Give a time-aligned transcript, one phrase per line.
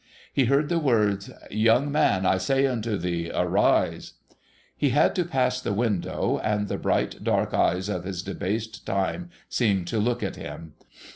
[0.33, 1.29] He heard the words:'
[1.67, 4.13] Young man, I say unto thee, arise!'
[4.75, 9.29] He had to pass the window; and the bright, dark eyes of his debased time
[9.47, 10.73] seemed to look at him.